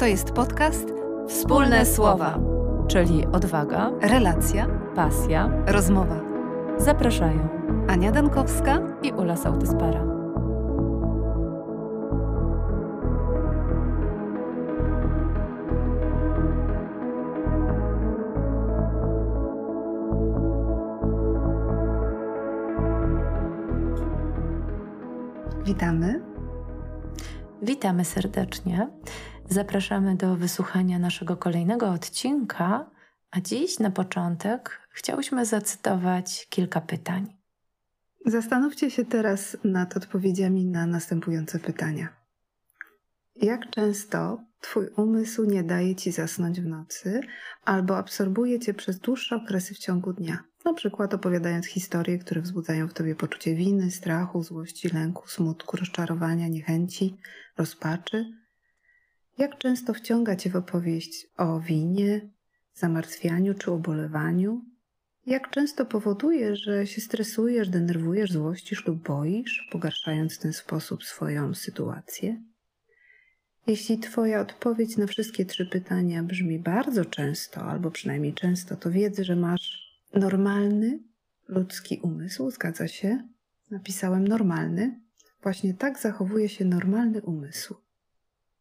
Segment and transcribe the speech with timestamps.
[0.00, 0.88] To jest podcast
[1.28, 2.38] Wspólne Słowa,
[2.88, 6.20] czyli odwaga, relacja, pasja, rozmowa.
[6.78, 7.48] Zapraszają
[7.88, 10.04] Ania Dankowska i Ula Sautyspara.
[25.64, 26.20] Witamy.
[27.62, 28.88] Witamy serdecznie.
[29.52, 32.90] Zapraszamy do wysłuchania naszego kolejnego odcinka,
[33.30, 37.36] a dziś na początek chciałyśmy zacytować kilka pytań.
[38.26, 42.08] Zastanówcie się teraz nad odpowiedziami na następujące pytania.
[43.36, 47.20] Jak często Twój umysł nie daje Ci zasnąć w nocy
[47.64, 50.38] albo absorbuje Cię przez dłuższe okresy w ciągu dnia?
[50.64, 56.48] Na przykład opowiadając historie, które wzbudzają w Tobie poczucie winy, strachu, złości, lęku, smutku, rozczarowania,
[56.48, 57.16] niechęci,
[57.58, 58.39] rozpaczy.
[59.38, 62.30] Jak często wciąga Cię w opowieść o winie,
[62.74, 64.64] zamartwianiu czy ubolewaniu?
[65.26, 71.54] Jak często powoduje, że się stresujesz, denerwujesz, złościsz lub boisz, pogarszając w ten sposób swoją
[71.54, 72.42] sytuację?
[73.66, 79.18] Jeśli Twoja odpowiedź na wszystkie trzy pytania brzmi bardzo często, albo przynajmniej często, to wiedz,
[79.18, 80.98] że masz normalny
[81.48, 83.28] ludzki umysł, zgadza się?
[83.70, 85.00] Napisałem normalny.
[85.42, 87.74] Właśnie tak zachowuje się normalny umysł.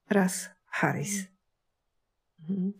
[0.09, 1.23] Raz Harris.
[2.39, 2.73] Mhm.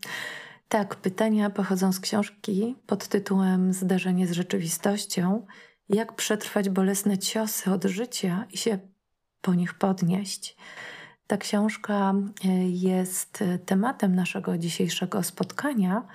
[0.68, 5.46] Tak, pytania pochodzą z książki pod tytułem Zdarzenie z rzeczywistością.
[5.88, 8.78] Jak przetrwać bolesne ciosy od życia i się
[9.40, 10.56] po nich podnieść.
[11.26, 16.06] Ta książka e, jest tematem naszego dzisiejszego spotkania.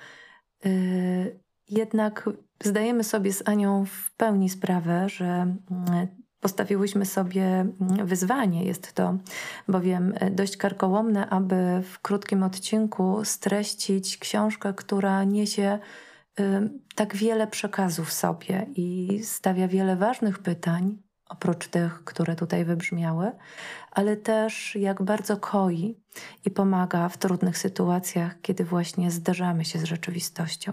[0.64, 0.68] E,
[1.68, 2.30] jednak
[2.64, 6.08] zdajemy sobie z Anią w pełni sprawę, że mm,
[6.40, 7.66] postawiłyśmy sobie
[8.04, 8.64] wyzwanie.
[8.64, 9.18] Jest to
[9.68, 15.78] bowiem dość karkołomne, aby w krótkim odcinku streścić książkę, która niesie
[16.94, 23.32] tak wiele przekazów sobie i stawia wiele ważnych pytań, oprócz tych, które tutaj wybrzmiały,
[23.90, 26.00] ale też jak bardzo koi
[26.44, 30.72] i pomaga w trudnych sytuacjach, kiedy właśnie zderzamy się z rzeczywistością.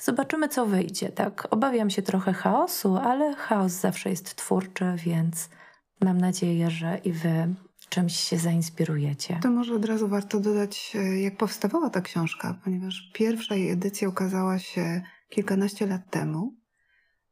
[0.00, 1.08] Zobaczymy, co wyjdzie.
[1.08, 5.48] Tak, obawiam się trochę chaosu, ale chaos zawsze jest twórczy, więc
[6.00, 7.54] mam nadzieję, że i wy
[7.88, 9.38] czymś się zainspirujecie.
[9.42, 14.08] To może od razu warto dodać, e, jak powstawała ta książka, ponieważ pierwsza jej edycja
[14.08, 16.57] ukazała się kilkanaście lat temu.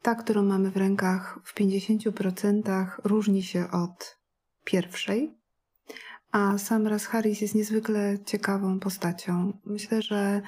[0.03, 4.19] Ta, którą mamy w rękach, w 50% różni się od
[4.65, 5.39] pierwszej.
[6.33, 9.53] A sam Raz Harris jest niezwykle ciekawą postacią.
[9.65, 10.43] Myślę, że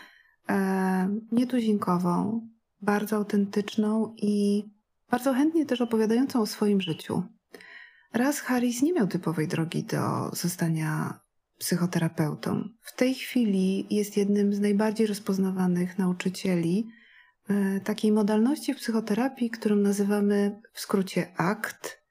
[0.48, 2.48] e, nietuzinkową,
[2.82, 4.64] bardzo autentyczną i
[5.10, 7.22] bardzo chętnie też opowiadającą o swoim życiu.
[8.12, 11.20] Raz Harris nie miał typowej drogi do zostania
[11.58, 12.68] psychoterapeutą.
[12.82, 16.88] W tej chwili jest jednym z najbardziej rozpoznawanych nauczycieli
[17.84, 22.02] takiej modalności w psychoterapii, którą nazywamy w skrócie ACT,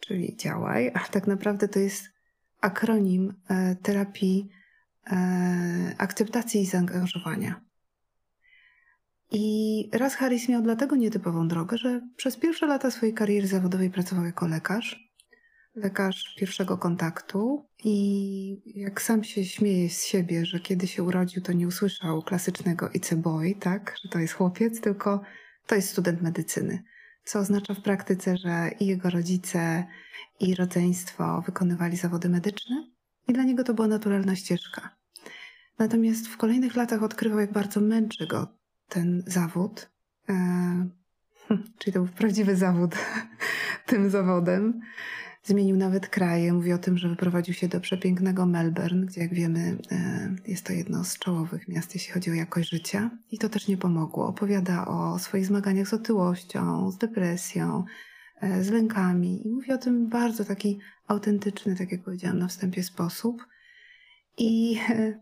[0.00, 2.04] czyli działaj, a tak naprawdę to jest
[2.60, 4.48] akronim e, terapii
[5.06, 7.60] e, akceptacji i zaangażowania.
[9.30, 14.24] I raz Harris miał dlatego nietypową drogę, że przez pierwsze lata swojej kariery zawodowej pracował
[14.24, 15.05] jako lekarz,
[15.76, 21.52] lekarz pierwszego kontaktu i jak sam się śmieje z siebie, że kiedy się urodził, to
[21.52, 25.22] nie usłyszał klasycznego it's boy, tak, że to jest chłopiec, tylko
[25.66, 26.82] to jest student medycyny
[27.26, 29.86] co oznacza w praktyce, że i jego rodzice,
[30.40, 32.88] i rodzeństwo wykonywali zawody medyczne,
[33.28, 34.96] i dla niego to była naturalna ścieżka.
[35.78, 38.46] Natomiast w kolejnych latach odkrywał, jak bardzo męczy go
[38.88, 39.90] ten zawód.
[40.28, 40.34] E,
[41.78, 42.94] czyli to był prawdziwy zawód
[43.86, 44.80] tym zawodem.
[45.46, 46.52] Zmienił nawet kraje.
[46.52, 50.72] Mówi o tym, że wyprowadził się do przepięknego Melbourne, gdzie jak wiemy e, jest to
[50.72, 53.10] jedno z czołowych miast, jeśli chodzi o jakość życia.
[53.32, 54.26] I to też nie pomogło.
[54.26, 57.84] Opowiada o swoich zmaganiach z otyłością, z depresją,
[58.40, 59.46] e, z lękami.
[59.46, 63.46] I mówi o tym bardzo taki autentyczny, tak jak powiedziałam na wstępie, sposób.
[64.38, 65.20] I e,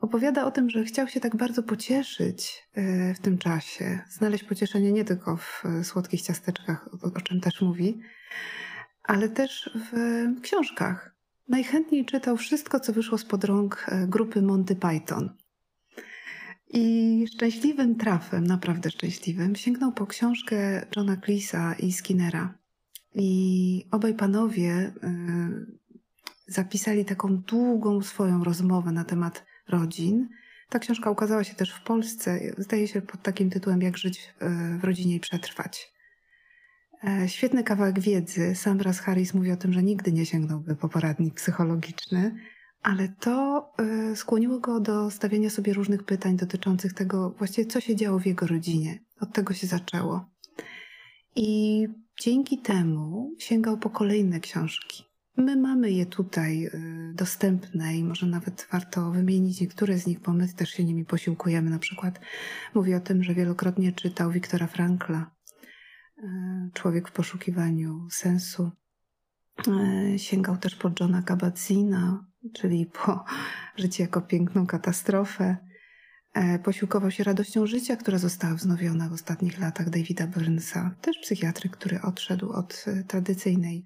[0.00, 2.68] opowiada o tym, że chciał się tak bardzo pocieszyć
[3.14, 4.00] w tym czasie.
[4.10, 8.00] Znaleźć pocieszenie nie tylko w słodkich ciasteczkach, o czym też mówi,
[9.10, 9.92] ale też w
[10.40, 11.14] książkach.
[11.48, 15.30] Najchętniej czytał wszystko, co wyszło spod rąk e, grupy Monty Python.
[16.68, 22.54] I szczęśliwym trafem, naprawdę szczęśliwym, sięgnął po książkę Johna Cleesa i Skinnera.
[23.14, 24.92] I obaj panowie y,
[26.46, 30.28] zapisali taką długą swoją rozmowę na temat rodzin.
[30.68, 34.34] Ta książka ukazała się też w Polsce, zdaje się pod takim tytułem Jak żyć
[34.80, 35.92] w rodzinie i przetrwać.
[37.04, 38.54] E, świetny kawałek wiedzy.
[38.54, 42.34] Sam raz Harris mówi o tym, że nigdy nie sięgnąłby po poradnik psychologiczny,
[42.82, 43.68] ale to
[44.12, 48.26] y, skłoniło go do stawiania sobie różnych pytań dotyczących tego, właściwie co się działo w
[48.26, 48.98] jego rodzinie.
[49.20, 50.24] Od tego się zaczęło.
[51.36, 51.88] I
[52.20, 55.04] dzięki temu sięgał po kolejne książki.
[55.36, 60.32] My mamy je tutaj y, dostępne i może nawet warto wymienić niektóre z nich, bo
[60.32, 61.70] my też się nimi posiłkujemy.
[61.70, 62.20] Na przykład
[62.74, 65.30] mówi o tym, że wielokrotnie czytał Wiktora Frankla,
[66.74, 68.70] Człowiek w poszukiwaniu sensu.
[70.14, 72.24] Y, sięgał też po Johna Kabat-Zina,
[72.54, 73.24] czyli po
[73.76, 75.56] Życie jako piękną katastrofę.
[76.64, 82.02] Posiłkował się radością życia, która została wznowiona w ostatnich latach Davida Burnsa, też psychiatry, który
[82.02, 83.84] odszedł od tradycyjnej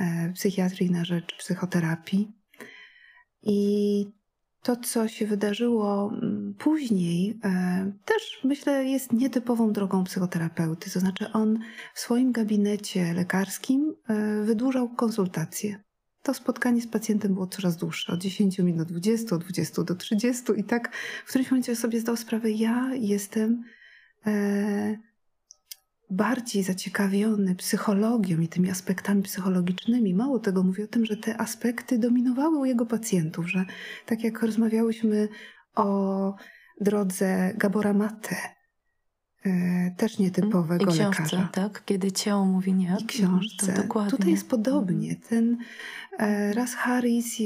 [0.00, 2.32] E, psychiatrii na rzecz psychoterapii.
[3.42, 4.06] I
[4.66, 10.90] to, co się wydarzyło mm, później, e, też myślę, jest nietypową drogą psychoterapeuty.
[10.90, 11.58] To znaczy, on
[11.94, 15.82] w swoim gabinecie lekarskim e, wydłużał konsultacje.
[16.22, 19.94] To spotkanie z pacjentem było coraz dłuższe, od 10 minut do 20, od 20 do
[19.94, 23.64] 30, i tak w którymś momencie sobie zdał sprawę, ja jestem
[26.10, 30.14] bardziej zaciekawiony psychologią i tymi aspektami psychologicznymi.
[30.14, 33.64] Mało tego, mówi o tym, że te aspekty dominowały u jego pacjentów, że
[34.06, 35.28] tak jak rozmawiałyśmy
[35.74, 36.34] o
[36.80, 38.36] drodze Gabora Mate,
[39.44, 41.48] e, też nietypowego I książce, lekarza.
[41.52, 41.84] tak?
[41.84, 42.96] Kiedy ciało mówi nie.
[43.00, 43.72] I książce.
[43.72, 44.10] To dokładnie.
[44.10, 45.10] Tutaj jest podobnie.
[45.10, 45.28] Mhm.
[45.28, 45.58] Ten
[46.18, 47.38] e, raz Harris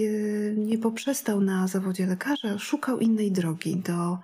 [0.57, 4.19] nie poprzestał na zawodzie lekarza, szukał innej drogi do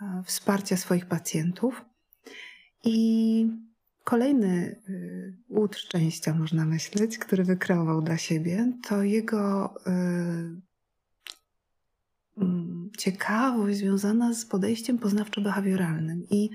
[0.00, 1.84] e, wsparcia swoich pacjentów.
[2.86, 3.50] I
[4.04, 9.90] kolejny y, łód szczęścia, można myśleć, który wykreował dla siebie, to jego y,
[12.42, 16.50] mm, ciekawość związana z podejściem poznawczo-behawioralnym i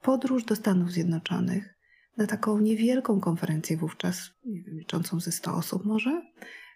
[0.00, 1.78] podróż do Stanów Zjednoczonych
[2.16, 6.22] na taką niewielką konferencję wówczas, nie wiem, liczącą ze 100 osób może,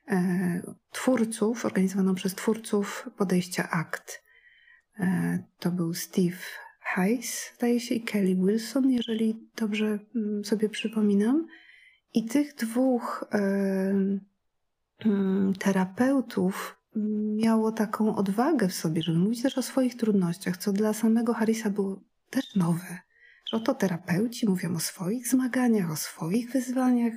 [0.09, 4.23] e, twórców, organizowaną przez twórców podejścia ACT.
[4.99, 6.37] E, to był Steve
[6.87, 11.47] Hayes, zdaje się, i Kelly Wilson, jeżeli dobrze mm, sobie przypominam.
[12.15, 13.25] I tych dwóch
[15.05, 16.77] y, terapeutów
[17.37, 21.71] miało taką odwagę w sobie, żeby mówić też o swoich trudnościach, co dla samego Harrisa
[21.71, 22.01] było
[22.31, 22.99] też nowe.
[23.51, 27.15] Że oto terapeuci mówią o swoich zmaganiach, o swoich wyzwaniach.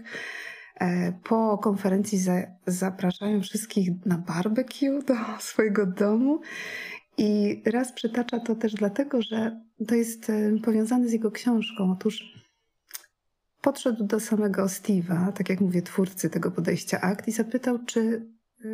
[0.76, 2.34] E, po konferencji za,
[2.68, 5.16] zapraszają wszystkich na barbecue do
[5.50, 6.42] swojego domu
[7.20, 11.92] i raz przytacza to też dlatego, że to jest e, powiązane z jego książką.
[11.92, 12.34] Otóż
[13.62, 18.26] podszedł do samego Steve'a, tak jak mówię, twórcy tego podejścia akt, i zapytał, czy
[18.66, 18.68] e,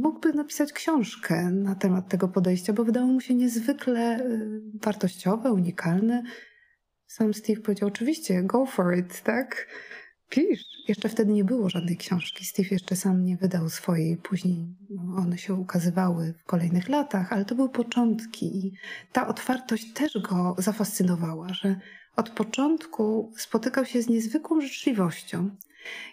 [0.00, 4.40] mógłby napisać książkę na temat tego podejścia, bo wydało mu się niezwykle e,
[4.74, 6.22] wartościowe, unikalne.
[7.06, 9.66] Sam Steve powiedział, oczywiście, go for it, tak?
[10.28, 10.64] Pisz.
[10.88, 12.44] Jeszcze wtedy nie było żadnej książki.
[12.44, 14.16] Steve jeszcze sam nie wydał swojej.
[14.16, 14.66] Później
[15.16, 18.72] one się ukazywały w kolejnych latach, ale to były początki i
[19.12, 21.80] ta otwartość też go zafascynowała, że
[22.16, 25.50] od początku spotykał się z niezwykłą życzliwością.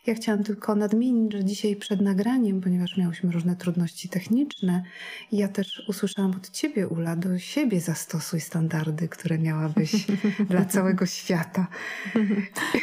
[0.07, 4.83] Ja chciałam tylko nadmienić, że dzisiaj przed nagraniem, ponieważ miałyśmy różne trudności techniczne,
[5.31, 9.92] ja też usłyszałam od ciebie, Ula, do siebie zastosuj standardy, które miałabyś
[10.50, 11.68] dla całego świata.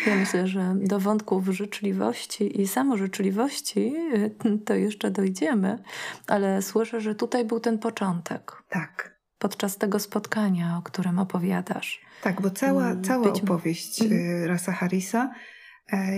[0.07, 5.79] Ja myślę, że do wątków życzliwości i samożyczliwości y, to jeszcze dojdziemy,
[6.27, 8.53] ale słyszę, że tutaj był ten początek.
[8.69, 9.13] Tak.
[9.39, 12.01] Podczas tego spotkania, o którym opowiadasz.
[12.23, 14.45] Tak, bo cała, mm, cała opowieść mm.
[14.45, 15.35] Rasa Harrisa E,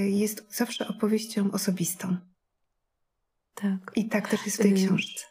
[0.08, 2.16] jest zawsze opowieścią osobistą.
[3.54, 3.92] Tak.
[3.96, 5.24] I tak też jest w tej y, książce.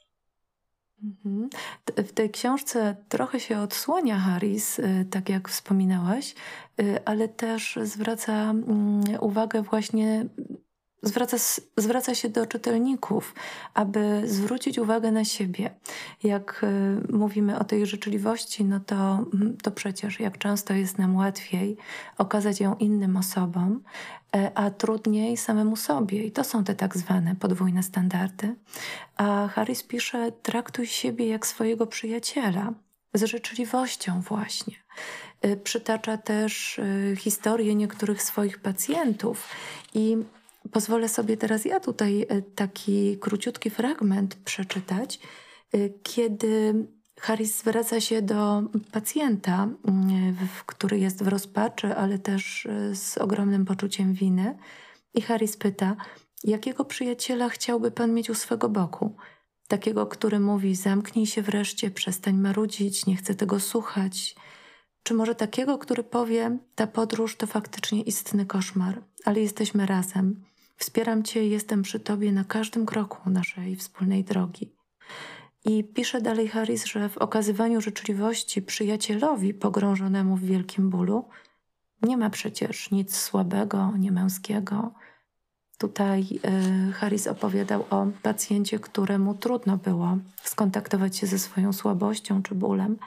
[1.04, 1.50] Mhm.
[1.98, 6.36] W tej książce trochę się odsłania Harris, y, tak jak wspominałaś,
[6.82, 10.26] y, ale też zwraca mm, uwagę właśnie
[11.04, 11.38] zwraca,
[11.78, 13.36] zwraca się do czytelników,
[13.74, 15.76] aby zwrócić uwagę na siebie.
[16.24, 16.62] Jak
[17.10, 21.78] y, mówimy o tej życzliwości, no to, mm, to przecież jak często jest nam łatwiej
[22.18, 23.84] okazać ją innym osobom,
[24.36, 26.24] e, a trudniej samemu sobie.
[26.24, 28.56] I to są te tak zwane podwójne standardy.
[29.18, 32.74] A Harris pisze: traktuj siebie jak swojego przyjaciela,
[33.14, 34.76] z życzliwością właśnie.
[35.46, 39.48] Y, przytacza też y, historię niektórych swoich pacjentów
[39.94, 40.18] i
[40.72, 45.20] Pozwolę sobie teraz ja tutaj e, taki króciutki fragment przeczytać,
[45.74, 46.74] e, kiedy
[47.20, 49.70] Harris zwraca się do pacjenta,
[50.66, 54.58] który jest w rozpaczy, ale też e, z ogromnym poczuciem winy.
[55.14, 55.96] I Harris pyta,
[56.44, 59.16] jakiego przyjaciela chciałby pan mieć u swego boku?
[59.68, 64.36] Takiego, który mówi: Zamknij się wreszcie, przestań marudzić, nie chcę tego słuchać.
[65.04, 70.44] Czy może takiego, który powie: Ta podróż to faktycznie istny koszmar, ale jesteśmy razem.
[70.76, 74.72] Wspieram Cię jestem przy Tobie na każdym kroku naszej wspólnej drogi.
[75.66, 81.26] I pisze dalej Harris, że w okazywaniu życzliwości przyjacielowi pogrążonemu w wielkim bólu
[82.02, 84.94] nie ma przecież nic słabego, niemęskiego.
[85.78, 86.28] Tutaj
[86.90, 92.98] y, Harris opowiadał o pacjencie, któremu trudno było skontaktować się ze swoją słabością czy bólem,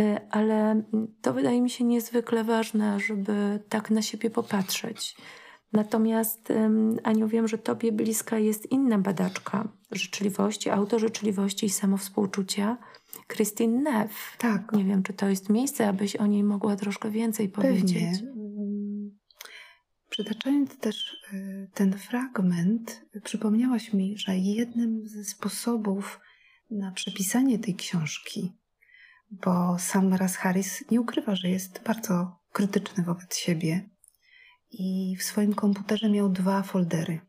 [0.00, 0.82] y, ale
[1.22, 5.16] to wydaje mi się niezwykle ważne, żeby tak na siebie popatrzeć.
[5.72, 6.52] Natomiast,
[7.02, 12.78] Aniu, wiem, że Tobie bliska jest inna badaczka życzliwości, autożyczliwości i samowspółczucia,
[13.28, 14.36] Christine Neff.
[14.38, 14.72] Tak.
[14.72, 18.18] Nie wiem, czy to jest miejsce, abyś o niej mogła troszkę więcej powiedzieć.
[18.18, 18.32] Pewnie.
[20.08, 26.20] Przytaczając też y, ten fragment, przypomniałaś mi, że jednym ze sposobów
[26.70, 28.52] na przepisanie tej książki,
[29.30, 33.90] bo sam Raz Harris nie ukrywa, że jest bardzo krytyczny wobec siebie
[34.72, 37.20] i w swoim komputerze miał dwa foldery.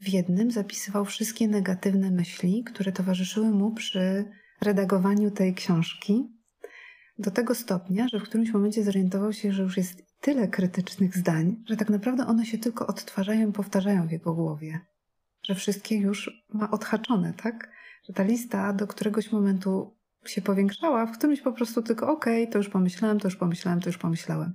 [0.00, 4.24] W jednym zapisywał wszystkie negatywne myśli, które towarzyszyły mu przy
[4.60, 6.36] redagowaniu tej książki,
[7.18, 11.56] do tego stopnia, że w którymś momencie zorientował się, że już jest tyle krytycznych zdań,
[11.68, 14.80] że tak naprawdę one się tylko odtwarzają i powtarzają w jego głowie.
[15.42, 17.70] Że wszystkie już ma odhaczone, tak?
[18.08, 22.52] Że ta lista do któregoś momentu się powiększała, w którymś po prostu tylko okej, okay,
[22.52, 24.54] to już pomyślałem, to już pomyślałem, to już pomyślałem.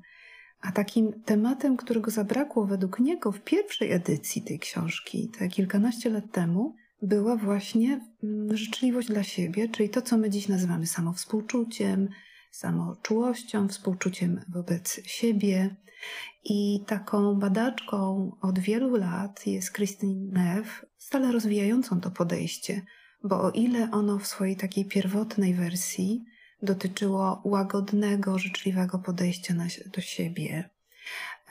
[0.62, 6.32] A takim tematem, którego zabrakło według niego w pierwszej edycji tej książki, te kilkanaście lat
[6.32, 12.10] temu, była właśnie mm, życzliwość dla siebie, czyli to, co my dziś nazywamy samowspółczuciem,
[12.52, 15.76] samoczułością, współczuciem wobec siebie.
[16.44, 22.82] I taką badaczką od wielu lat jest Christine Neff, stale rozwijającą to podejście,
[23.24, 26.26] bo o ile ono w swojej takiej pierwotnej wersji
[26.62, 29.54] dotyczyło łagodnego, życzliwego podejścia
[29.94, 30.70] do siebie,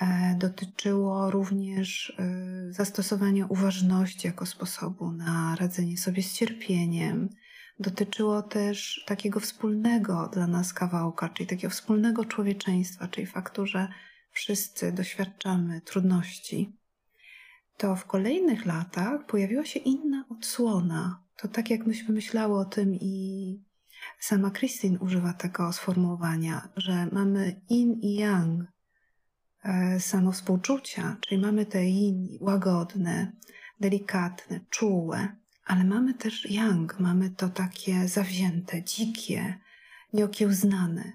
[0.00, 7.29] e, dotyczyło również e, zastosowania uważności jako sposobu na radzenie sobie z cierpieniem,
[7.79, 13.88] dotyczyło też takiego wspólnego dla nas kawałka, czyli takiego wspólnego człowieczeństwa, czyli faktu, że
[14.31, 16.76] wszyscy doświadczamy trudności,
[17.76, 21.23] to w kolejnych latach pojawiła się inna odsłona.
[21.37, 23.69] To tak jak myśmy myślały o tym i
[24.20, 28.64] sama Christine używa tego sformułowania, że mamy in i yang
[29.62, 33.32] e, samowspółczucia, czyli mamy te yin łagodne,
[33.80, 35.28] delikatne, czułe,
[35.64, 39.58] ale mamy też yang, mamy to takie zawzięte, dzikie,
[40.12, 41.12] nieokiełznane.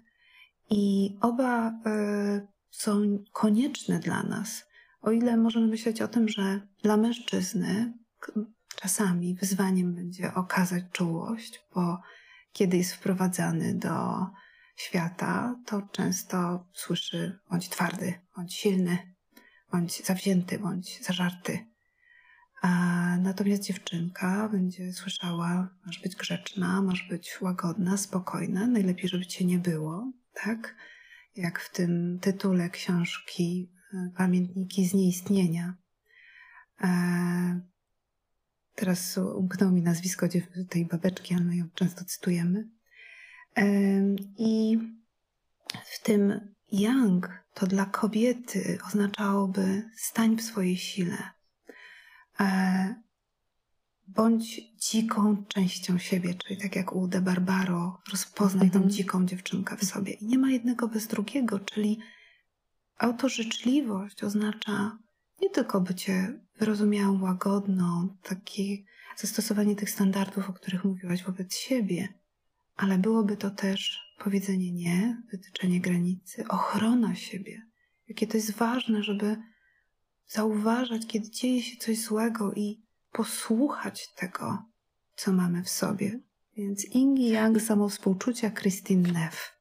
[0.69, 4.65] I oba y, są konieczne dla nas.
[5.01, 7.93] O ile możemy myśleć o tym, że dla mężczyzny
[8.75, 12.01] czasami wyzwaniem będzie okazać czułość, bo
[12.55, 14.25] kiedy jest wprowadzany do
[14.75, 18.97] świata, to często słyszy bądź twardy, bądź silny,
[19.71, 21.59] bądź zawzięty, bądź zażarty.
[22.61, 22.69] A
[23.17, 29.59] natomiast dziewczynka będzie słyszała, masz być grzeczna, masz być łagodna, spokojna, najlepiej, żeby cię nie
[29.59, 30.75] było, tak?
[31.35, 35.75] Jak w tym tytule książki e, Pamiętniki z nieistnienia.
[36.81, 37.74] E,
[38.75, 40.27] teraz umknęło mi nazwisko
[40.69, 42.69] tej babeczki, ale my ją często cytujemy.
[44.37, 44.77] I
[45.85, 51.35] w tym yang to dla kobiety oznaczałoby stań w swojej sile
[52.39, 52.95] E,
[54.07, 58.89] bądź dziką częścią siebie, czyli tak jak u De Barbaro, rozpoznaj tą mhm.
[58.89, 60.13] dziką dziewczynkę w sobie.
[60.13, 61.99] I nie ma jednego bez drugiego, czyli
[62.97, 64.97] autożyczliwość oznacza
[65.41, 68.77] nie tylko bycie wyrozumiałą, łagodną, takie
[69.17, 72.13] zastosowanie tych standardów, o których mówiłaś wobec siebie,
[72.75, 77.61] ale byłoby to też powiedzenie nie, wytyczenie granicy, ochrona siebie.
[78.07, 79.37] Jakie to jest ważne, żeby
[80.27, 82.81] zauważać, kiedy dzieje się coś złego i
[83.11, 84.65] posłuchać tego,
[85.15, 86.19] co mamy w sobie.
[86.57, 89.59] Więc Ingi Yang, samowspółczucia, Christine Neff.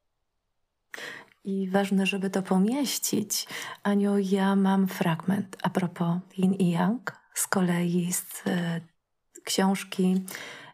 [1.45, 3.47] I ważne, żeby to pomieścić.
[3.83, 8.81] Aniu, ja mam fragment a propos Yin i Yang, z kolei z e,
[9.43, 10.23] książki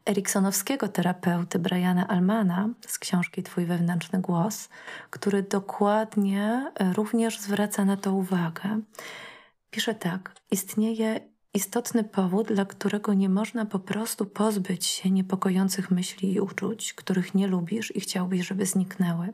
[0.05, 4.69] Eriksonowskiego terapeuty Briana Almana z książki Twój wewnętrzny głos,
[5.09, 8.81] który dokładnie e, również zwraca na to uwagę.
[9.69, 11.19] Pisze tak: Istnieje
[11.53, 17.35] istotny powód, dla którego nie można po prostu pozbyć się niepokojących myśli i uczuć, których
[17.35, 19.33] nie lubisz i chciałbyś, żeby zniknęły.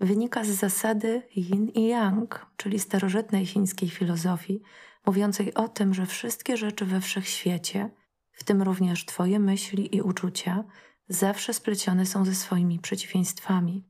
[0.00, 4.62] Wynika z zasady yin i yang, czyli starożytnej chińskiej filozofii,
[5.06, 7.90] mówiącej o tym, że wszystkie rzeczy we wszechświecie,
[8.32, 10.64] w tym również Twoje myśli i uczucia,
[11.08, 13.84] zawsze splecione są ze swoimi przeciwieństwami.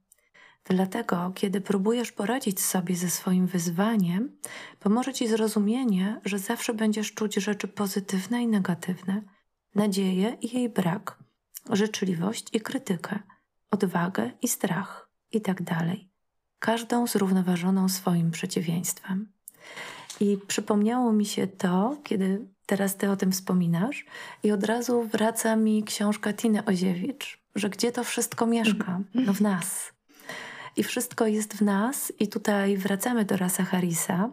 [0.65, 4.37] Dlatego, kiedy próbujesz poradzić sobie ze swoim wyzwaniem,
[4.81, 9.23] pomoże ci zrozumienie, że zawsze będziesz czuć rzeczy pozytywne i negatywne,
[9.75, 11.19] nadzieję i jej brak,
[11.73, 13.19] życzliwość i krytykę,
[13.71, 15.65] odwagę i strach itd.
[15.65, 15.87] Tak
[16.59, 19.33] Każdą zrównoważoną swoim przeciwieństwem.
[20.21, 24.05] I przypomniało mi się to, kiedy teraz ty o tym wspominasz,
[24.43, 29.01] i od razu wraca mi książka Tiny Oziewicz, że gdzie to wszystko mieszka?
[29.15, 29.93] No w nas.
[30.77, 34.31] I wszystko jest w nas, i tutaj wracamy do Rasa Harrisa,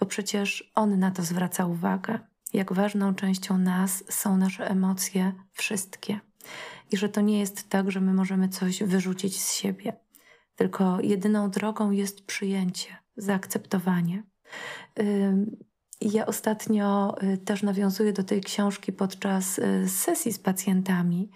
[0.00, 2.18] bo przecież on na to zwraca uwagę,
[2.52, 6.20] jak ważną częścią nas są nasze emocje, wszystkie.
[6.92, 9.92] I że to nie jest tak, że my możemy coś wyrzucić z siebie,
[10.56, 14.22] tylko jedyną drogą jest przyjęcie, zaakceptowanie.
[16.00, 21.30] Ja ostatnio y, też nawiązuję do tej książki podczas y, sesji z pacjentami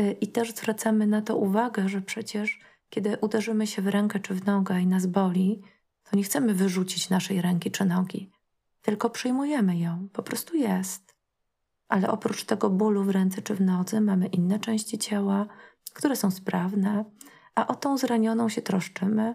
[0.00, 4.34] y, i też zwracamy na to uwagę, że przecież kiedy uderzymy się w rękę czy
[4.34, 5.62] w nogę i nas boli,
[6.10, 8.30] to nie chcemy wyrzucić naszej ręki czy nogi,
[8.82, 11.14] tylko przyjmujemy ją, po prostu jest.
[11.88, 15.46] Ale oprócz tego bólu w ręce czy w nodze mamy inne części ciała,
[15.94, 17.04] które są sprawne,
[17.58, 19.34] a o tą zranioną się troszczymy.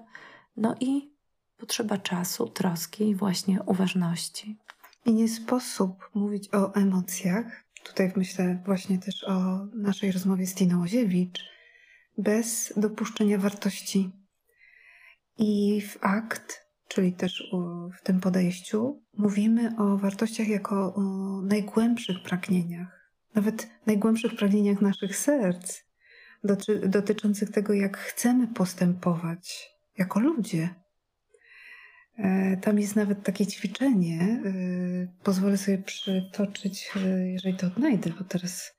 [0.58, 1.13] No i
[1.58, 4.58] potrzeba czasu, troski i właśnie uważności.
[5.06, 10.82] I nie sposób mówić o emocjach, tutaj myślę właśnie też o naszej rozmowie z Tiną
[10.82, 11.39] Oziewicz,
[12.18, 14.12] bez dopuszczenia wartości.
[15.38, 17.53] I w akt, czyli też
[18.00, 21.01] w tym podejściu, mówimy o wartościach jako o
[21.42, 25.84] najgłębszych pragnieniach, nawet najgłębszych pragnieniach naszych serc,
[26.84, 30.84] dotyczących tego, jak chcemy postępować jako ludzie
[32.18, 34.42] E, tam jest nawet takie ćwiczenie.
[34.46, 34.52] E,
[35.24, 38.74] pozwolę sobie przytoczyć, e, jeżeli to odnajdę, bo teraz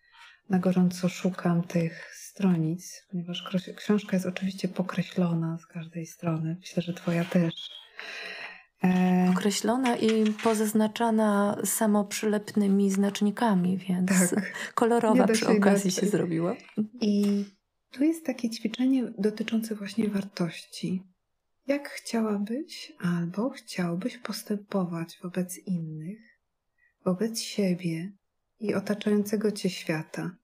[0.50, 6.56] na gorąco szukam tych stronic, ponieważ książka jest oczywiście pokreślona z każdej strony.
[6.61, 7.54] Myślę, że Twoja też.
[9.30, 14.52] Określona i pozaznaczana samoprzylepnymi znacznikami, więc tak.
[14.75, 16.56] kolorowa przy okazji się zrobiła.
[17.00, 17.45] I
[17.95, 21.02] tu jest takie ćwiczenie dotyczące właśnie wartości.
[21.67, 26.19] Jak chciałabyś albo chciałbyś postępować wobec innych,
[27.04, 28.13] wobec siebie
[28.61, 30.37] i otaczającego cię świata?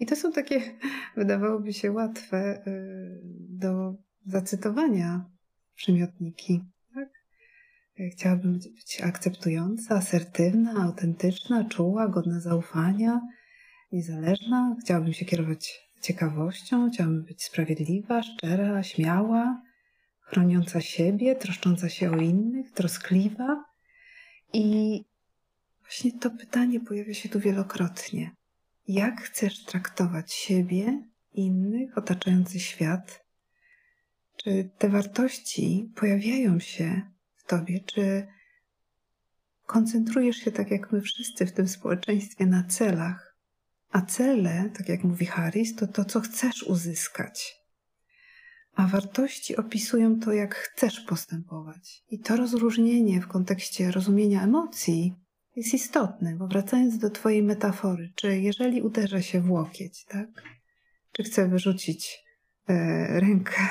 [0.00, 0.60] I to są takie,
[1.16, 3.94] wydawałoby się, łatwe y, do
[4.26, 5.30] zacytowania
[5.74, 6.64] przymiotniki.
[6.94, 7.08] Tak?
[8.12, 13.20] Chciałabym być akceptująca, asertywna, autentyczna, czuła, godna zaufania,
[13.92, 14.76] niezależna.
[14.80, 19.62] Chciałabym się kierować ciekawością, chciałabym być sprawiedliwa, szczera, śmiała,
[20.20, 23.64] chroniąca siebie, troszcząca się o innych, troskliwa.
[24.52, 25.04] I
[25.80, 28.30] właśnie to pytanie pojawia się tu wielokrotnie.
[28.88, 33.24] Jak chcesz traktować siebie, innych, otaczający świat?
[34.36, 37.02] Czy te wartości pojawiają się
[37.34, 37.80] w tobie?
[37.80, 38.26] Czy
[39.66, 43.31] koncentrujesz się tak jak my wszyscy w tym społeczeństwie na celach?
[43.92, 47.62] A cele, tak jak mówi Harris, to to, co chcesz uzyskać
[48.74, 52.02] a wartości opisują to, jak chcesz postępować.
[52.10, 55.14] I to rozróżnienie w kontekście rozumienia emocji
[55.56, 60.28] jest istotne, bo wracając do Twojej metafory, czy jeżeli uderza się w łokieć, tak?
[61.12, 62.18] Czy chcę wyrzucić
[62.68, 63.66] e, rękę?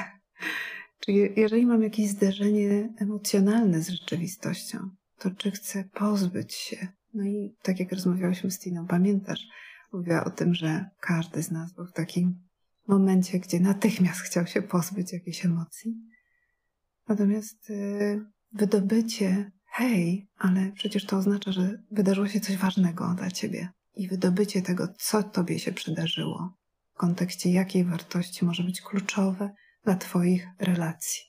[0.99, 6.87] Czy je, jeżeli mam jakieś zderzenie emocjonalne z rzeczywistością, to czy chcę pozbyć się?
[7.13, 9.47] No i tak jak rozmawiałyśmy z Tiną, pamiętasz,
[9.93, 12.47] mówiła o tym, że każdy z nas był w takim
[12.87, 15.95] momencie, gdzie natychmiast chciał się pozbyć jakiejś emocji.
[17.07, 23.69] Natomiast y, wydobycie, hej, ale przecież to oznacza, że wydarzyło się coś ważnego dla ciebie
[23.95, 26.57] i wydobycie tego, co tobie się przydarzyło,
[26.93, 31.21] w kontekście jakiej wartości może być kluczowe dla twoich relacji.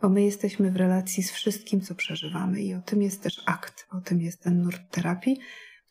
[0.00, 3.86] Bo my jesteśmy w relacji z wszystkim, co przeżywamy, i o tym jest też akt,
[3.90, 5.40] o tym jest ten nurt terapii,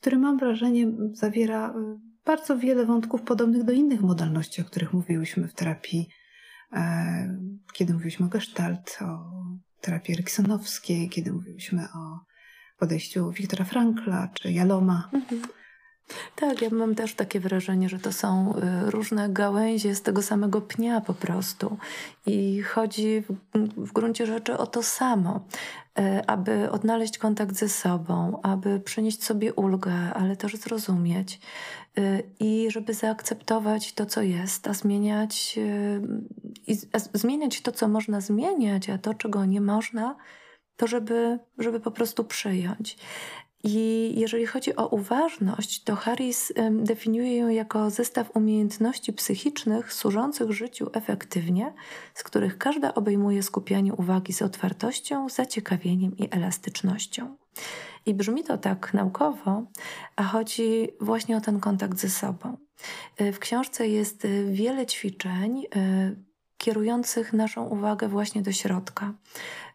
[0.04, 1.74] który mam wrażenie zawiera y,
[2.26, 6.10] bardzo wiele wątków podobnych do innych modalności, o których mówiłyśmy w terapii,
[6.74, 7.38] e,
[7.74, 9.32] kiedy mówiliśmy o gestalt, o
[9.82, 12.20] terapii eriksonowskiej, kiedy mówiliśmy o
[12.80, 15.10] podejściu Wiktora Frankla czy Jaloma.
[15.14, 15.42] Mhm.
[16.36, 18.54] Tak, ja mam też takie wrażenie, że to są
[18.88, 21.78] y, różne gałęzie z tego samego pnia po prostu.
[22.26, 23.24] I chodzi
[23.78, 25.46] w, gruncie rzeczy o to samo,
[26.00, 31.40] y, aby odnaleźć kontakt ze sobą, aby przynieść sobie ulgę, ale też zrozumieć
[31.98, 35.60] y, i żeby zaakceptować to, co jest, a zmieniać,
[36.68, 36.76] i
[37.14, 40.16] zmieniać to, co można zmieniać, a to, czego nie można,
[40.76, 42.98] to żeby, żeby po prostu przyjąć.
[43.64, 50.90] I jeżeli chodzi o uważność, to Harris definiuje ją jako zestaw umiejętności psychicznych służących życiu
[50.94, 51.74] efektywnie,
[52.14, 57.36] z których każda obejmuje skupianie uwagi z otwartością, zaciekawieniem i elastycznością.
[58.06, 59.64] I brzmi to tak naukowo,
[60.16, 62.58] a chodzi właśnie o ten kontakt ze sobą.
[63.22, 65.64] Y, w książce jest y, wiele ćwiczeń
[66.58, 69.14] kierujących naszą uwagę właśnie do środka,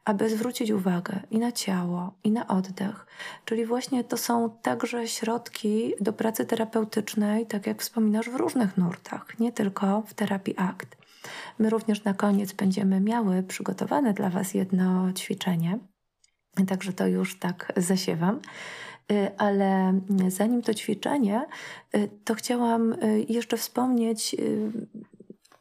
[0.08, 3.06] aby zwrócić uwagę i na ciało, i na oddech.
[3.44, 9.40] Czyli właśnie to są także środki do pracy terapeutycznej, tak jak wspominasz, w różnych nurtach,
[9.40, 10.96] nie tylko w terapii akt.
[11.58, 15.78] My również na koniec będziemy miały przygotowane dla Was jedno ćwiczenie,
[16.68, 18.40] także to już tak zasiewam.
[19.12, 21.46] Y, ale zanim to ćwiczenie,
[21.96, 24.36] y, to chciałam y, jeszcze wspomnieć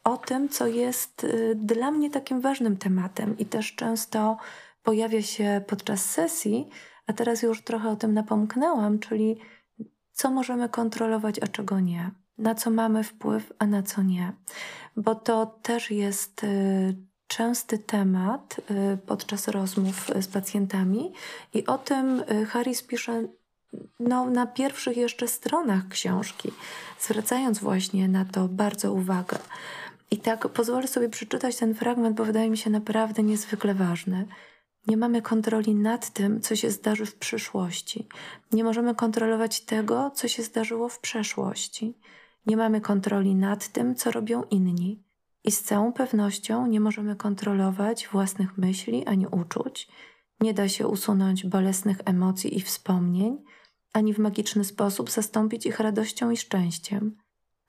[0.08, 3.38] o tym, co jest dla mnie takim ważnym tematem.
[3.38, 4.38] I też często
[4.84, 6.70] pojawia się podczas sesji,
[7.08, 9.38] a teraz już trochę o tym napomknęłam, czyli
[10.12, 14.34] co możemy kontrolować, a czego nie, na co mamy wpływ, a na co nie.
[14.98, 16.96] Bo to też jest y,
[17.28, 18.62] częsty temat
[18.94, 21.14] y, podczas rozmów z pacjentami.
[21.54, 23.24] I o tym y, Harris pisze
[24.00, 26.52] no, na pierwszych jeszcze stronach książki,
[27.00, 29.38] zwracając właśnie na to bardzo uwagę.
[30.12, 34.28] I tak pozwolę sobie przeczytać ten fragment, bo wydaje mi się naprawdę niezwykle ważny.
[34.88, 38.08] Nie mamy kontroli nad tym, co się zdarzy w przyszłości.
[38.52, 41.98] Nie możemy kontrolować tego, co się zdarzyło w przeszłości.
[42.46, 45.04] Nie mamy kontroli nad tym, co robią inni,
[45.44, 49.88] i z całą pewnością nie możemy kontrolować własnych myśli ani uczuć.
[50.40, 53.44] Nie da się usunąć bolesnych emocji i wspomnień,
[53.94, 57.18] ani w magiczny sposób zastąpić ich radością i szczęściem.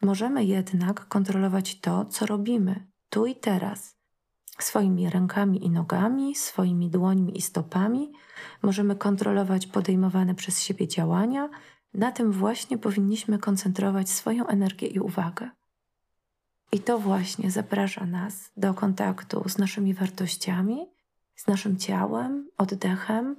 [0.03, 3.99] Możemy jednak kontrolować to, co robimy, tu i teraz.
[4.59, 8.13] Swoimi rękami i nogami, swoimi dłońmi i stopami
[8.63, 11.49] możemy kontrolować podejmowane przez siebie działania,
[11.95, 15.51] na tym właśnie powinniśmy koncentrować swoją energię i uwagę.
[16.73, 20.87] I to właśnie zaprasza nas do kontaktu z naszymi wartościami,
[21.35, 23.37] z naszym ciałem, oddechem.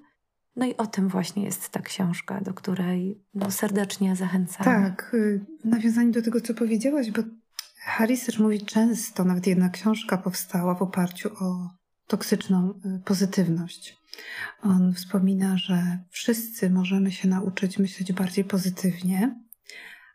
[0.55, 4.65] No i o tym właśnie jest ta książka, do której no, serdecznie zachęcam.
[4.65, 7.23] Tak, y, w nawiązaniu do tego, co powiedziałaś, bo
[7.77, 11.69] Harris mówi często, nawet jedna książka powstała w oparciu o
[12.07, 13.97] toksyczną y, pozytywność.
[14.61, 19.35] On wspomina, że wszyscy możemy się nauczyć myśleć bardziej pozytywnie,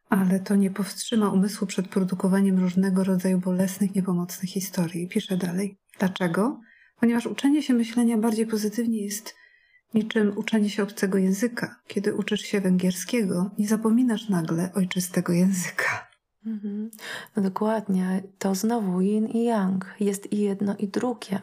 [0.09, 5.09] ale to nie powstrzyma umysłu przed produkowaniem różnego rodzaju bolesnych, niepomocnych historii.
[5.09, 5.79] Pisze dalej.
[5.99, 6.61] Dlaczego?
[7.01, 9.35] Ponieważ uczenie się myślenia bardziej pozytywnie jest
[9.95, 11.77] niczym uczenie się obcego języka.
[11.87, 16.09] Kiedy uczysz się węgierskiego, nie zapominasz nagle ojczystego języka.
[16.47, 16.91] Mhm.
[17.37, 18.23] No dokładnie.
[18.39, 19.95] To znowu yin i yang.
[20.01, 21.41] Jest i jedno, i drugie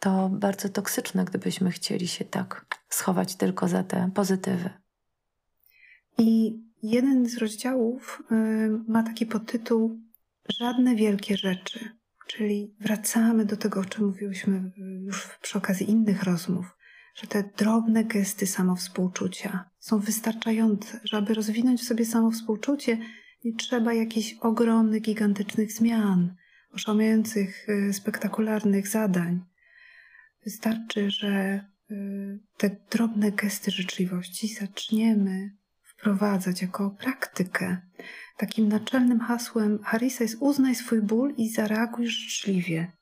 [0.00, 4.70] to bardzo toksyczne, gdybyśmy chcieli się tak schować tylko za te pozytywy.
[6.18, 8.34] I jeden z rozdziałów y,
[8.88, 10.06] ma taki podtytuł
[10.48, 11.90] Żadne wielkie rzeczy,
[12.26, 16.75] czyli wracamy do tego, o czym mówiłyśmy już przy okazji innych rozmów,
[17.16, 22.98] że te drobne gesty samowspółczucia są wystarczające, żeby rozwinąć w sobie samowspółczucie,
[23.44, 26.34] nie trzeba jakichś ogromnych, gigantycznych zmian,
[26.72, 29.44] oszałamiających, y, spektakularnych zadań.
[30.44, 35.50] Wystarczy, że y, te drobne gesty życzliwości zaczniemy
[35.82, 37.76] wprowadzać jako praktykę.
[38.36, 42.92] Takim naczelnym hasłem Harisa jest uznaj swój ból i zareaguj życzliwie.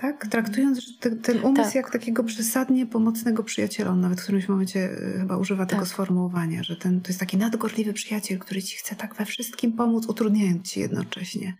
[0.00, 0.26] Tak?
[0.26, 1.74] Traktując ten, ten umysł tak.
[1.74, 3.90] jak takiego przesadnie pomocnego przyjaciela.
[3.90, 5.70] On nawet w którymś momencie y, chyba używa tak.
[5.70, 9.72] tego sformułowania, że ten, to jest taki nadgorliwy przyjaciel, który ci chce tak we wszystkim
[9.72, 11.56] pomóc, utrudniając ci jednocześnie.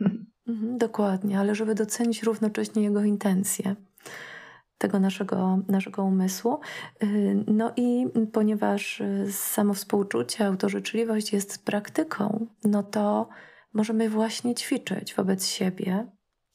[0.48, 3.76] Mhm, dokładnie, ale żeby docenić równocześnie jego intencje
[4.78, 6.60] tego naszego, naszego umysłu.
[7.02, 13.28] Y, no i ponieważ y, samowspółczucie, autożyczliwość jest praktyką, no to
[13.72, 16.06] możemy właśnie ćwiczyć wobec siebie.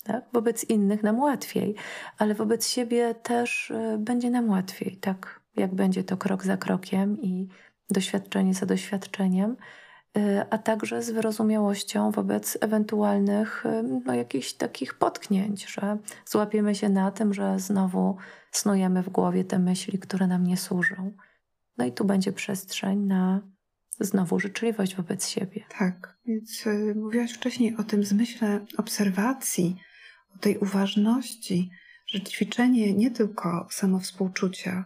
[0.08, 0.26] Tak?
[0.34, 1.76] Wobec innych nam łatwiej,
[2.18, 7.22] ale wobec siebie też y, będzie nam łatwiej, tak jak będzie to krok za krokiem
[7.22, 7.48] i
[7.90, 9.56] doświadczenie za doświadczeniem.
[10.18, 16.90] Y, a także z wyrozumiałością wobec ewentualnych y, no, jakichś takich potknięć, że złapiemy się
[16.90, 18.18] na tym, że znowu
[18.52, 21.12] snujemy w głowie te myśli, które nam nie służą.
[21.78, 23.42] No i tu będzie przestrzeń na
[24.00, 25.64] znowu życzliwość wobec siebie.
[25.80, 29.76] Tak, więc y, mówiłaś wcześniej o tym zmyśle obserwacji,
[30.36, 31.70] o tej uważności,
[32.08, 34.86] że ćwiczenie nie tylko samowspółczucia,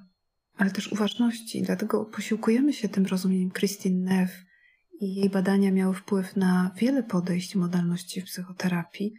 [0.58, 1.62] ale też uważności.
[1.62, 4.46] Dlatego posiłkujemy się tym rozumieniem Christine Neff,
[5.02, 9.14] i jej badania miały wpływ na wiele podejść modalności w psychoterapii,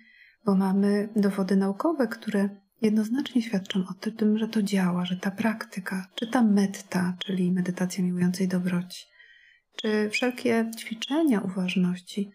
[0.45, 2.49] bo mamy dowody naukowe, które
[2.83, 8.05] jednoznacznie świadczą o tym, że to działa, że ta praktyka, czy ta metta, czyli medytacja
[8.05, 9.07] miłującej dobroci,
[9.77, 12.31] czy wszelkie ćwiczenia uważności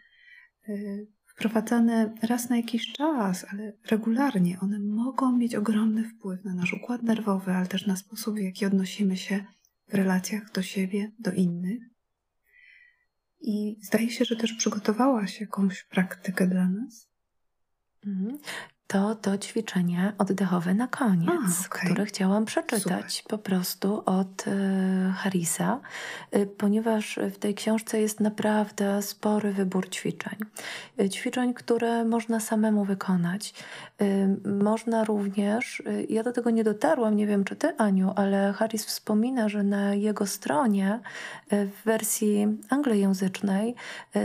[0.69, 6.73] y, wprowadzane raz na jakiś czas, ale regularnie, one mogą mieć ogromny wpływ na nasz
[6.73, 9.45] układ nerwowy, ale też na sposób, w jaki odnosimy się
[9.87, 11.83] w relacjach do siebie, do innych.
[13.39, 17.09] I zdaje się, że też przygotowałaś jakąś praktykę dla nas.
[18.05, 18.37] Mhm
[18.87, 21.85] to to ćwiczenie oddechowe na koniec, A, okay.
[21.85, 23.29] które chciałam przeczytać Super.
[23.29, 24.51] po prostu od y,
[25.15, 25.79] Harrisa,
[26.35, 30.35] y, ponieważ w tej książce jest naprawdę spory wybór ćwiczeń.
[31.01, 33.53] Y, ćwiczeń, które można samemu wykonać.
[34.45, 39.49] Można również, ja do tego nie dotarłam, nie wiem czy ty, Aniu, ale Harris wspomina,
[39.49, 40.99] że na jego stronie
[41.51, 43.75] w wersji anglojęzycznej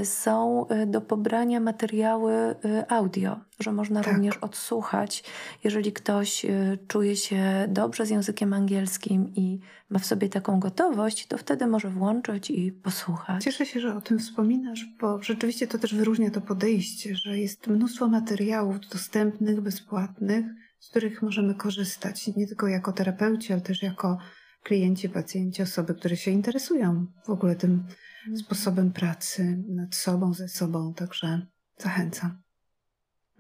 [0.05, 2.55] są do pobrania materiały
[2.89, 4.13] audio, że można tak.
[4.15, 5.25] również odsłuchać.
[5.65, 11.27] Jeżeli ktoś y, czuje się dobrze z językiem angielskim i ma w sobie taką gotowość,
[11.27, 13.45] to wtedy może włączyć i posłuchać.
[13.45, 17.67] Cieszę się, że o tym wspominasz, bo rzeczywiście to też wyróżnia to podejście, że jest
[17.67, 20.47] mnóstwo materiałów dostępnych, bezpłatnych,
[20.79, 24.19] z których możemy korzystać nie tylko jako terapeuci, ale też jako
[24.63, 28.37] klienci, pacjenci, osoby, które się interesują w ogóle tym mhm.
[28.37, 30.95] sposobem pracy nad sobą, ze sobą.
[30.95, 31.47] Także
[31.79, 32.42] zachęcam.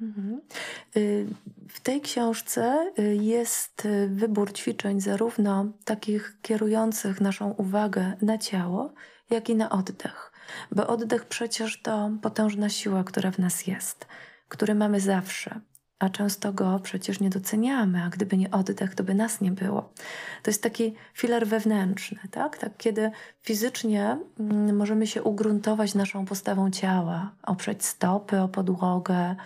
[0.00, 0.40] Mhm.
[0.96, 1.26] Y,
[1.68, 8.92] w tej książce y, jest y, wybór ćwiczeń, zarówno takich kierujących naszą uwagę na ciało,
[9.30, 10.32] jak i na oddech.
[10.72, 14.06] Bo oddech przecież to potężna siła, która w nas jest,
[14.48, 15.60] który mamy zawsze,
[15.98, 19.92] a często go przecież nie doceniamy, a gdyby nie oddech, to by nas nie było.
[20.42, 22.58] To jest taki filar wewnętrzny, tak?
[22.58, 23.10] tak kiedy
[23.42, 29.36] fizycznie mm, możemy się ugruntować naszą postawą ciała, oprzeć stopy o podłogę,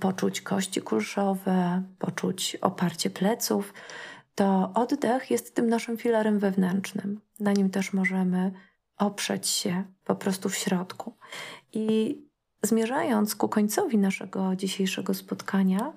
[0.00, 3.74] poczuć kości kulszowe, poczuć oparcie pleców,
[4.34, 7.20] to oddech jest tym naszym filarem wewnętrznym.
[7.40, 8.52] Na nim też możemy
[8.96, 11.16] oprzeć się po prostu w środku.
[11.72, 12.18] I
[12.62, 15.92] zmierzając ku końcowi naszego dzisiejszego spotkania,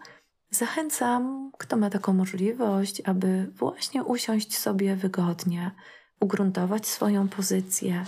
[0.50, 5.72] zachęcam, kto ma taką możliwość, aby właśnie usiąść sobie wygodnie,
[6.20, 8.06] ugruntować swoją pozycję.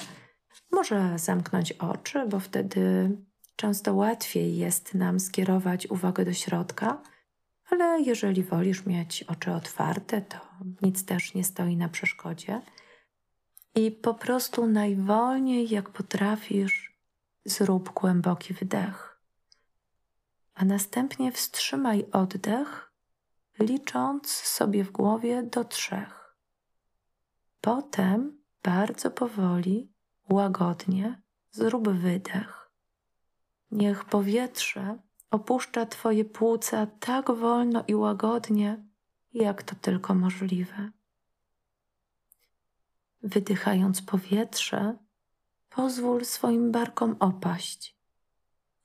[0.72, 3.12] Może zamknąć oczy, bo wtedy
[3.56, 7.02] Często łatwiej jest nam skierować uwagę do środka,
[7.70, 10.38] ale jeżeli wolisz mieć oczy otwarte, to
[10.82, 12.62] nic też nie stoi na przeszkodzie.
[13.76, 17.00] I po prostu najwolniej, jak potrafisz,
[17.46, 19.20] zrób głęboki wdech.
[20.54, 22.92] A następnie wstrzymaj oddech,
[23.60, 26.36] licząc sobie w głowie do trzech.
[27.62, 29.94] Potem bardzo powoli,
[30.30, 32.63] łagodnie zrób wydech.
[33.74, 34.98] Niech powietrze
[35.32, 38.84] opuszcza Twoje płuca tak wolno i łagodnie,
[39.34, 40.92] jak to tylko możliwe.
[43.24, 44.98] Wydychając powietrze,
[45.70, 47.98] pozwól swoim barkom opaść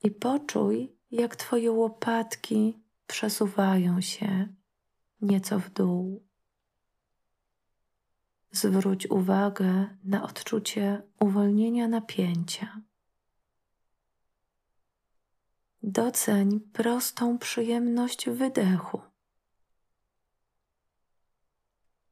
[0.03, 4.47] i poczuj, jak Twoje łopatki przesuwają się
[5.21, 6.23] nieco w dół.
[8.51, 12.81] Zwróć uwagę na odczucie uwolnienia napięcia.
[15.83, 19.01] Doceń prostą przyjemność wydechu.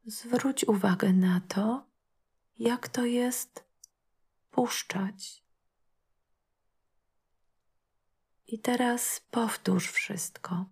[0.06, 1.86] Zwróć uwagę na to,
[2.58, 3.64] jak to jest
[4.50, 5.44] puszczać.
[8.46, 10.64] I teraz powtórz wszystko.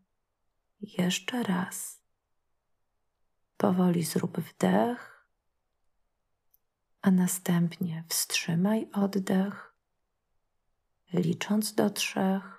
[0.81, 2.03] Jeszcze raz.
[3.57, 5.27] Powoli zrób wdech,
[7.03, 9.75] a następnie wstrzymaj oddech,
[11.13, 12.56] licząc do trzech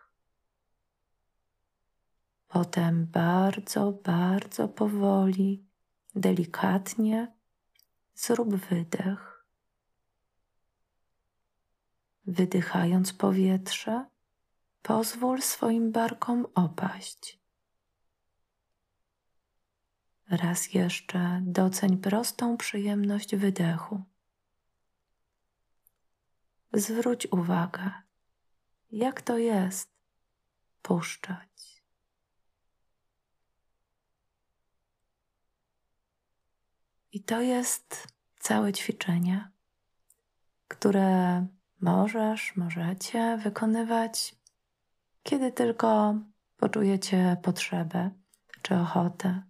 [2.48, 5.66] Potem bardzo, bardzo powoli,
[6.16, 7.36] delikatnie
[8.16, 9.46] zrób wydech.
[12.26, 14.06] Wydychając powietrze,
[14.82, 17.40] pozwól swoim barkom opaść.
[20.30, 24.04] Raz jeszcze doceń prostą przyjemność wydechu.
[26.74, 27.92] Zwróć uwagę,
[28.92, 29.90] jak to jest
[30.82, 31.77] puszczać.
[37.12, 38.08] I to jest
[38.40, 39.52] całe ćwiczenie,
[40.68, 41.46] które
[41.82, 44.36] możesz, możecie wykonywać,
[45.24, 46.16] kiedy tylko
[46.58, 48.12] poczujecie potrzebę
[48.62, 49.42] czy ochotę.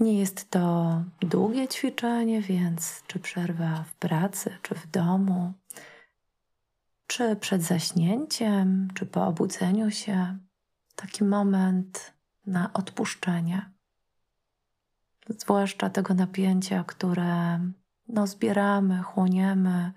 [0.00, 5.52] Nie jest to długie ćwiczenie, więc czy przerwa w pracy, czy w domu,
[7.06, 10.38] czy przed zaśnięciem, czy po obudzeniu się,
[10.96, 12.12] taki moment
[12.46, 13.73] na odpuszczenie
[15.28, 17.60] zwłaszcza tego napięcia, które
[18.08, 19.92] no, zbieramy, chłoniemy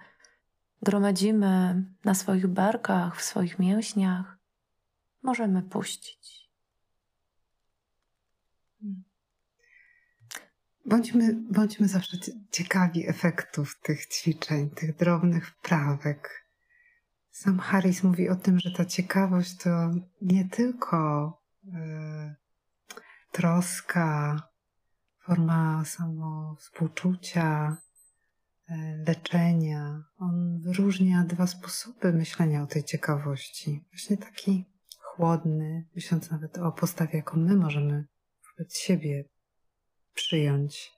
[0.82, 4.38] gromadzimy na swoich barkach, w swoich mięśniach,
[5.22, 6.48] możemy puścić.
[10.86, 12.18] Bądźmy, bądźmy zawsze
[12.52, 16.48] ciekawi efektów tych ćwiczeń, tych drobnych wprawek.
[17.32, 19.70] Sam Harris mówi o tym, że ta ciekawość to
[20.22, 21.32] nie tylko
[21.66, 21.70] y,
[23.32, 24.42] troska,
[25.28, 27.78] forma samowspółczucia,
[28.70, 28.74] y,
[29.08, 30.04] leczenia.
[30.18, 33.86] On wyróżnia dwa sposoby myślenia o tej ciekawości.
[33.92, 34.66] Właśnie taki
[35.00, 38.06] chłodny, myśląc nawet o postawie, jaką my możemy
[38.50, 39.26] wobec siebie
[40.14, 40.92] przyjąć,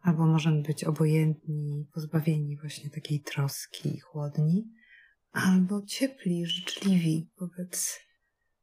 [0.00, 4.64] albo możemy być obojętni, pozbawieni właśnie takiej troski, chłodni,
[5.32, 8.00] albo ciepli, życzliwi wobec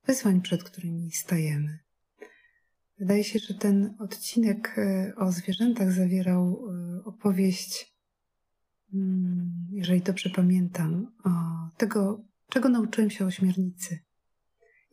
[0.08, 1.80] wyzwań, przed którymi stajemy.
[3.00, 7.96] Wydaje się, że ten odcinek e, o zwierzętach zawierał e, opowieść,
[8.94, 11.30] mm, jeżeli dobrze pamiętam, o
[11.78, 14.00] tego, czego nauczyłem się o śmiernicy.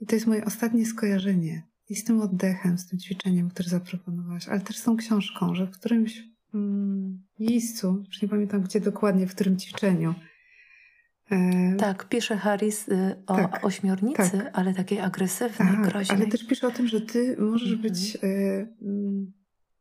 [0.00, 4.48] I to jest moje ostatnie skojarzenie i z tym oddechem, z tym ćwiczeniem, które zaproponowałaś,
[4.48, 6.22] ale też z tą książką, że w którymś
[6.54, 10.14] mm, miejscu, już nie pamiętam gdzie dokładnie, w którym ćwiczeniu.
[11.30, 14.50] E, tak, pisze Harris y, o tak, ośmiornicy, tak.
[14.52, 16.18] ale takiej agresywnej, tak, groźnej.
[16.18, 17.82] Ale też pisze o tym, że ty możesz mm -hmm.
[17.82, 18.66] być y, y,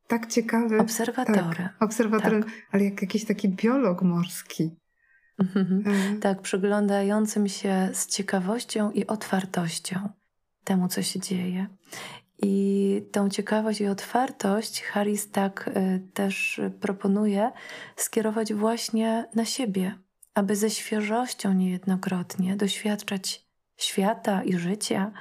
[0.07, 0.79] tak ciekawy.
[0.79, 1.55] Obserwatorem.
[1.55, 2.51] Tak, obserwatorem, tak.
[2.71, 4.75] ale jak jakiś taki biolog morski.
[5.39, 6.19] Mm -hmm.
[6.19, 10.09] Tak, przyglądającym się z ciekawością i otwartością
[10.63, 11.67] temu, co się dzieje.
[12.41, 17.51] I tą ciekawość i otwartość Harris tak y, też proponuje
[17.95, 19.95] skierować właśnie na siebie,
[20.35, 23.45] aby ze świeżością niejednokrotnie doświadczać
[23.77, 25.11] świata i życia,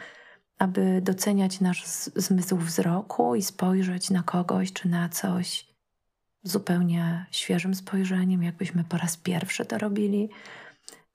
[0.59, 1.85] aby doceniać nasz
[2.17, 5.67] zmysł wzroku i spojrzeć na kogoś czy na coś
[6.43, 10.31] zupełnie świeżym spojrzeniem, jakbyśmy po raz pierwszy to robili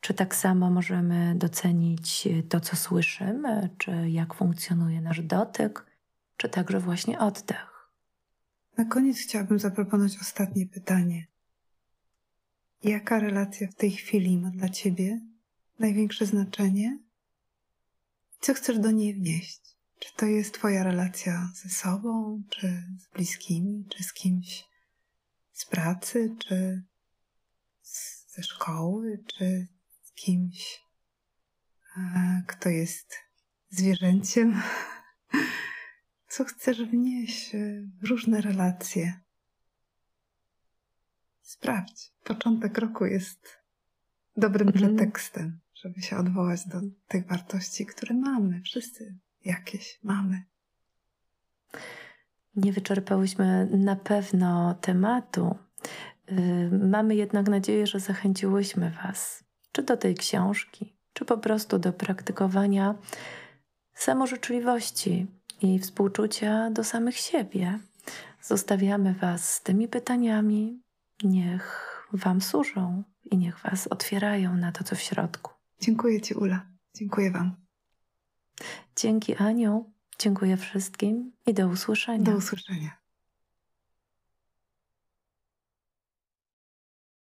[0.02, 5.86] czy tak samo możemy docenić to, co słyszymy, czy jak funkcjonuje nasz dotyk,
[6.38, 7.90] czy także właśnie oddech?
[8.78, 11.28] Na koniec chciałabym zaproponować ostatnie pytanie.
[12.84, 15.20] Jaka relacja w tej chwili ma dla Ciebie
[15.80, 17.00] największe znaczenie?
[18.40, 19.62] Co chcesz do niej wnieść?
[20.00, 24.70] Czy to jest Twoja relacja ze sobą, czy z bliskimi, czy z kimś
[25.52, 26.84] z pracy, czy
[28.28, 29.68] ze szkoły, czy
[30.16, 30.82] kimś,
[32.48, 33.16] kto jest
[33.70, 34.62] zwierzęciem,
[36.32, 37.52] co chcesz wnieść
[38.02, 39.20] w różne relacje.
[41.50, 42.12] Sprawdź.
[42.24, 43.58] Początek roku jest
[44.38, 44.96] dobrym mhm.
[44.96, 48.62] pretekstem, żeby się odwołać do tych wartości, które mamy.
[48.62, 50.44] Wszyscy jakieś mamy.
[52.56, 55.56] Nie wyczerpałyśmy na pewno tematu.
[56.32, 61.94] Y, mamy jednak nadzieję, że zachęciłyśmy Was czy do tej książki, czy po prostu do
[61.94, 62.96] praktykowania
[63.94, 65.28] samożyczliwości
[65.62, 67.80] i współczucia do samych siebie.
[68.42, 70.89] Zostawiamy Was z tymi pytaniami.
[71.24, 75.52] Niech Wam służą i niech Was otwierają na to, co w środku.
[75.82, 76.66] Dziękuję Ci, Ula.
[76.96, 77.56] Dziękuję Wam.
[78.96, 79.94] Dzięki, Aniu.
[80.20, 82.24] Dziękuję wszystkim i do usłyszenia.
[82.24, 82.99] Do usłyszenia.